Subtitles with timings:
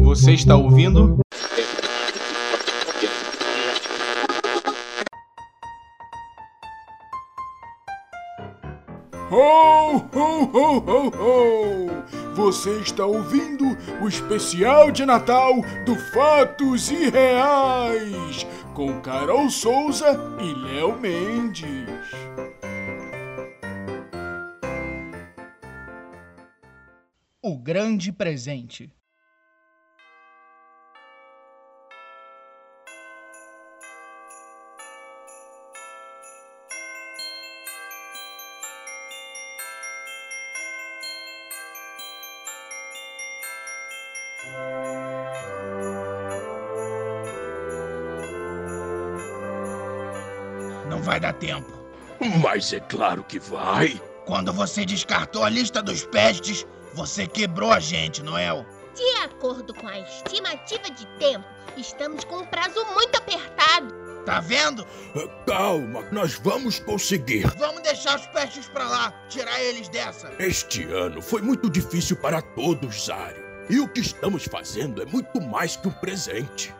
[0.00, 1.18] Você está ouvindo?
[9.30, 11.90] Ho, ho, ho, ho, ho!
[12.34, 13.64] Você está ouvindo
[14.02, 15.54] o especial de Natal
[15.86, 21.86] do Fatos Irreais com Carol Souza e Léo Mendes.
[27.44, 28.88] O grande presente.
[50.88, 51.66] Não vai dar tempo.
[52.40, 54.00] Mas é claro que vai.
[54.26, 58.66] Quando você descartou a lista dos pestes, você quebrou a gente, Noel.
[58.94, 64.02] De acordo com a estimativa de tempo, estamos com um prazo muito apertado.
[64.24, 64.86] Tá vendo?
[65.46, 67.46] Calma, nós vamos conseguir.
[67.58, 70.30] Vamos deixar os pestes pra lá, tirar eles dessa.
[70.38, 73.42] Este ano foi muito difícil para todos, Zário.
[73.68, 76.72] E o que estamos fazendo é muito mais que um presente.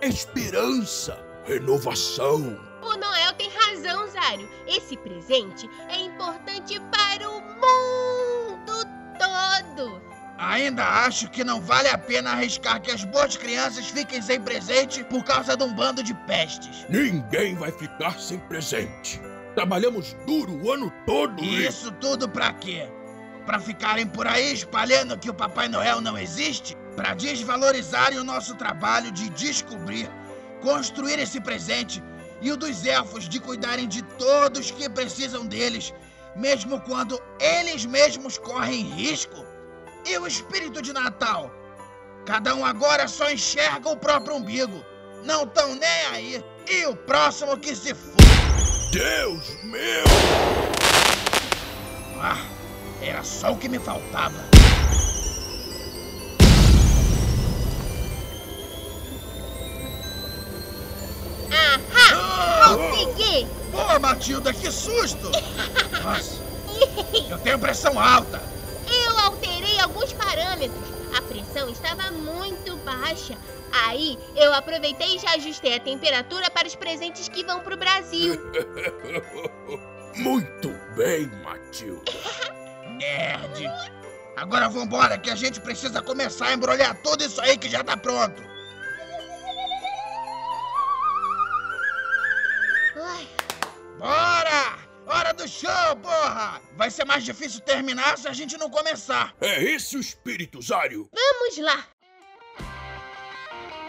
[0.00, 2.58] Esperança, renovação.
[2.82, 4.48] O Noel tem razão, Zário.
[4.66, 8.03] Esse presente é importante para o mundo.
[10.36, 15.04] Ainda acho que não vale a pena arriscar que as boas crianças fiquem sem presente
[15.04, 16.84] por causa de um bando de pestes.
[16.88, 19.20] Ninguém vai ficar sem presente.
[19.54, 22.88] Trabalhamos duro o ano todo E isso tudo pra quê?
[23.46, 26.76] Pra ficarem por aí espalhando que o Papai Noel não existe?
[26.96, 30.10] Pra desvalorizarem o nosso trabalho de descobrir,
[30.60, 32.02] construir esse presente
[32.40, 35.94] e o dos elfos de cuidarem de todos que precisam deles,
[36.34, 39.53] mesmo quando eles mesmos correm risco?
[40.06, 41.50] E o espírito de Natal?
[42.26, 44.84] Cada um agora só enxerga o próprio umbigo.
[45.24, 46.44] Não tão nem aí.
[46.68, 48.12] E o próximo que se f...
[48.92, 50.04] Deus meu!
[52.20, 52.38] Ah,
[53.00, 54.44] era só o que me faltava.
[61.50, 62.76] Ahá!
[62.76, 63.46] Consegui!
[63.72, 65.30] Pô, Matilda, que susto!
[66.04, 66.42] Nossa,
[67.30, 68.53] eu tenho pressão alta.
[70.04, 70.84] Alguns parâmetros.
[71.16, 73.38] A pressão estava muito baixa.
[73.72, 77.76] Aí eu aproveitei e já ajustei a temperatura para os presentes que vão para o
[77.76, 78.34] Brasil.
[80.16, 82.12] Muito bem, Matilda.
[83.00, 83.66] Nerd.
[84.36, 87.96] Agora vambora, que a gente precisa começar a embrulhar tudo isso aí que já tá
[87.96, 88.42] pronto.
[95.60, 96.60] Show, porra!
[96.76, 99.34] Vai ser mais difícil terminar se a gente não começar.
[99.40, 101.08] É esse o espírito, Zário.
[101.12, 101.86] vamos lá!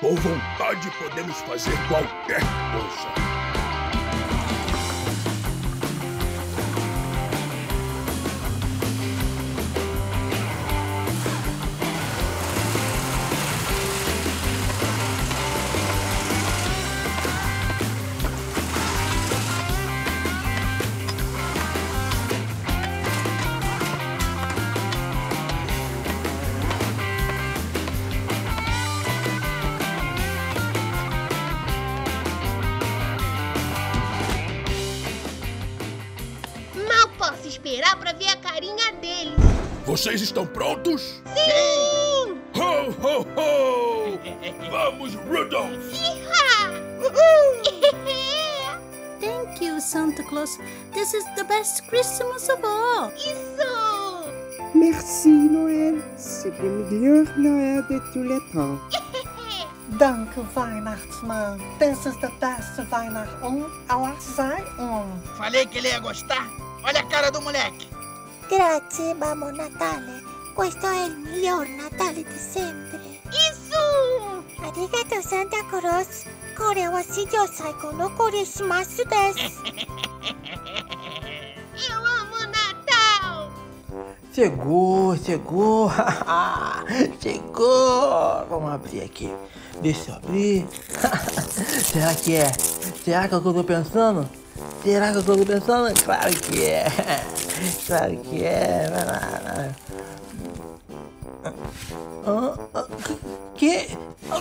[0.00, 2.40] Com vontade podemos fazer qualquer
[2.72, 3.63] coisa.
[39.94, 41.22] Vocês estão prontos?
[41.36, 42.36] Sim!
[42.56, 44.18] Ho, ho, ho!
[44.68, 45.70] Vamos, Rudolph!
[49.20, 50.58] Thank you, Santa Claus.
[50.92, 53.12] This is the best Christmas of all.
[53.14, 54.32] Isso!
[54.74, 58.80] Merci Noël, c'est le meilleur Noël de tous les temps.
[60.00, 61.60] Danke, Weihnachtsmann.
[61.78, 65.22] This is the best Weihnachten aller Zeiten.
[65.38, 66.48] Falei que ele ia gostar?
[66.82, 67.93] Olha a cara do moleque.
[68.49, 70.23] Grazie, Babbo Natale.
[70.53, 73.21] Questo è il miglior Natale di sempre.
[73.29, 74.43] Isso!
[74.61, 76.25] Arigato Santa Claus.
[76.57, 79.63] これは史上最高のクリスマスです。
[81.87, 83.49] Eu amo Natal!
[84.33, 85.89] Chegou, chegou.
[87.21, 88.45] chegou.
[88.49, 89.33] Vamos abrir aqui.
[89.81, 90.67] Deixa eu abrir.
[91.85, 92.51] Será que é?
[93.05, 94.29] Será que é o que eu tô pensando?
[94.82, 96.04] Será que é eu tô pensando?
[96.04, 96.86] Claro que é.
[97.86, 98.90] Claro que é.
[98.90, 99.18] Vai lá.
[99.18, 99.74] vai lá.
[103.54, 103.88] Que,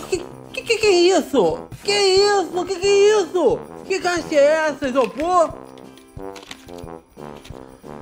[0.10, 0.18] que,
[0.52, 1.60] que, que que é isso?
[1.84, 2.66] Que isso?
[2.66, 3.60] Que que é isso?
[3.86, 5.54] Que caixa é essa, isopor?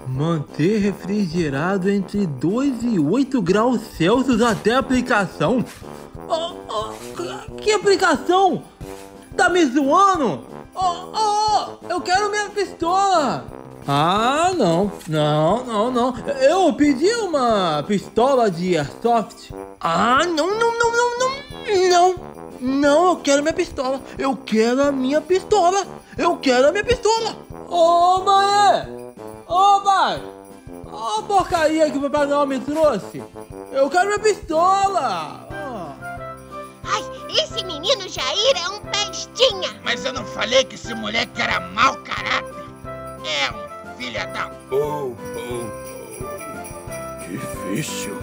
[0.08, 5.66] Manter refrigerado entre 2 e 8 graus Celsius até a aplicação?
[6.28, 8.64] Oh, oh, que aplicação?
[9.36, 10.44] Tá me zoando?
[10.76, 11.41] Oh, oh,
[11.92, 13.46] eu quero minha pistola!
[13.86, 16.14] Ah, não, não, não, não.
[16.40, 19.52] Eu pedi uma pistola de airsoft.
[19.80, 22.16] Ah, não, não, não, não, não, não.
[22.62, 24.00] Não, eu quero minha pistola.
[24.18, 25.86] Eu quero a minha pistola.
[26.18, 27.36] Eu quero a minha pistola.
[27.68, 29.14] Ô, mãe!
[29.48, 30.24] Ô, pai!
[30.94, 33.22] Ó porcaria que o Papai Noel me trouxe.
[33.72, 35.51] Eu quero minha pistola.
[36.92, 37.04] Ai,
[37.42, 39.80] esse menino Jair é um pestinha.
[39.84, 42.66] Mas eu não falei que esse moleque era mau caráter.
[43.26, 44.52] É um filha da...
[44.72, 45.92] Oh, oh, oh.
[47.30, 48.20] Difícil.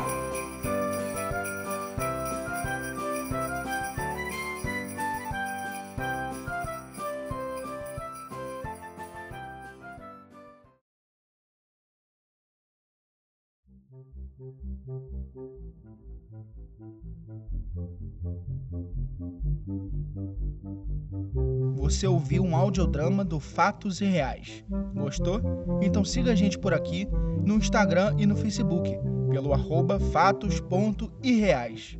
[21.74, 24.64] Você ouviu um audiodrama do Fatos e Reais.
[24.94, 25.40] Gostou?
[25.80, 27.08] Então siga a gente por aqui
[27.44, 28.90] no Instagram e no Facebook,
[29.30, 31.98] pelo arroba fatos.irreais.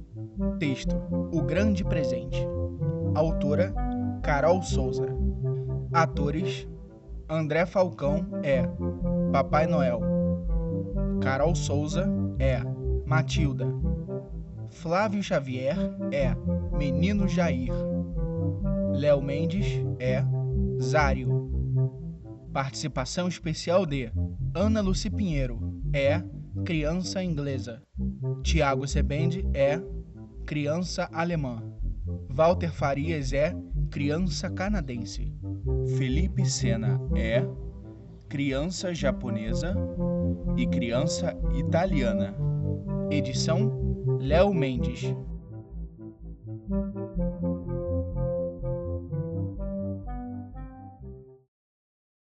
[0.58, 0.94] Texto:
[1.32, 2.46] O Grande Presente.
[3.14, 3.72] Autora:
[4.22, 5.06] Carol Souza.
[5.92, 6.69] Atores:
[7.28, 8.69] André Falcão é
[9.32, 10.00] Papai Noel.
[11.20, 12.06] Carol Souza
[12.38, 12.60] é
[13.06, 13.66] Matilda.
[14.70, 15.76] Flávio Xavier
[16.12, 16.35] é
[16.76, 17.73] Menino Jair.
[18.93, 19.67] Léo Mendes
[19.99, 20.25] é
[20.81, 21.49] Zário.
[22.53, 24.11] Participação especial de
[24.55, 25.61] Ana Luci Pinheiro
[25.93, 26.23] é
[26.65, 27.82] Criança Inglesa.
[28.43, 29.81] Tiago Sebende é
[30.47, 31.62] Criança Alemã.
[32.31, 33.55] Walter Farias é
[33.91, 35.32] Criança Canadense.
[35.97, 37.43] Felipe Sena é
[38.29, 39.75] Criança Japonesa
[40.56, 42.35] e Criança Italiana.
[43.10, 43.72] Edição
[44.20, 45.14] Léo Mendes.